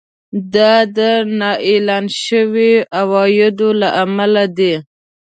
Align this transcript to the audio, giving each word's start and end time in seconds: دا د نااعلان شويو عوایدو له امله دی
دا 0.53 0.73
د 0.95 0.99
نااعلان 1.39 2.05
شويو 2.23 2.85
عوایدو 2.99 3.69
له 3.81 3.89
امله 4.03 4.43
دی 4.57 4.73